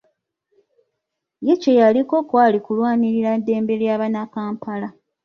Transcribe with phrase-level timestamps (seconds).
[1.45, 4.87] Ye kye yaliko kwali kulwanirira ddembe lya Bannakampala.